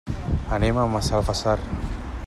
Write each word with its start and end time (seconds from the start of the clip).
Anem 0.57 0.79
a 0.79 0.87
Massalfassar. 0.95 1.57